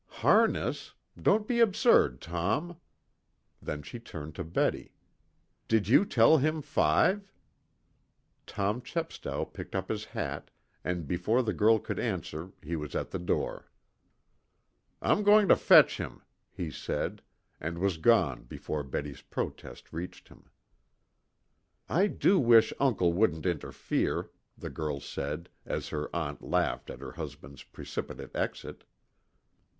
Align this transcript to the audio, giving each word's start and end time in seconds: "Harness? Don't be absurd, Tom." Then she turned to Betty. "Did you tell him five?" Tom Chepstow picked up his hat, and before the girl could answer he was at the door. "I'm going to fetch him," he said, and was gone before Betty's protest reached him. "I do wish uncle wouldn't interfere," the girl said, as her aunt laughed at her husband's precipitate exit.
"Harness? 0.25 0.95
Don't 1.15 1.47
be 1.47 1.59
absurd, 1.59 2.21
Tom." 2.21 2.79
Then 3.61 3.83
she 3.83 3.99
turned 3.99 4.33
to 4.33 4.43
Betty. 4.43 4.95
"Did 5.67 5.87
you 5.87 6.05
tell 6.05 6.39
him 6.39 6.63
five?" 6.63 7.31
Tom 8.47 8.81
Chepstow 8.81 9.45
picked 9.45 9.75
up 9.75 9.89
his 9.89 10.05
hat, 10.05 10.49
and 10.83 11.07
before 11.07 11.43
the 11.43 11.53
girl 11.53 11.77
could 11.77 11.99
answer 11.99 12.51
he 12.63 12.75
was 12.75 12.95
at 12.95 13.11
the 13.11 13.19
door. 13.19 13.69
"I'm 15.03 15.21
going 15.21 15.47
to 15.49 15.55
fetch 15.55 15.97
him," 15.97 16.23
he 16.49 16.71
said, 16.71 17.21
and 17.59 17.77
was 17.77 17.97
gone 17.97 18.45
before 18.45 18.81
Betty's 18.81 19.21
protest 19.21 19.93
reached 19.93 20.29
him. 20.29 20.49
"I 21.87 22.07
do 22.07 22.39
wish 22.39 22.73
uncle 22.79 23.13
wouldn't 23.13 23.45
interfere," 23.45 24.31
the 24.57 24.71
girl 24.71 24.99
said, 24.99 25.47
as 25.63 25.89
her 25.89 26.09
aunt 26.11 26.41
laughed 26.41 26.89
at 26.89 27.01
her 27.01 27.11
husband's 27.11 27.61
precipitate 27.61 28.35
exit. 28.35 28.83